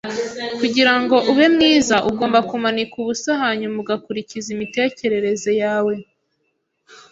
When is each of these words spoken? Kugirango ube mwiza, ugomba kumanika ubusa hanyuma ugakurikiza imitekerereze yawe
Kugirango 0.57 1.15
ube 1.31 1.45
mwiza, 1.53 1.95
ugomba 2.09 2.39
kumanika 2.49 2.93
ubusa 3.01 3.31
hanyuma 3.43 3.75
ugakurikiza 3.83 4.47
imitekerereze 4.55 5.51
yawe 5.63 5.93